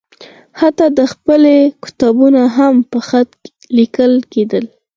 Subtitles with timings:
[0.59, 3.31] حتی د پخلي کتابونه هم په خط
[3.77, 4.65] لیکل کېدل.